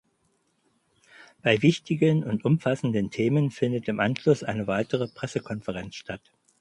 [1.43, 6.31] Bei wichtigen und umfassenden Themen findet im Anschluss eine weitere Pressekonferenz statt.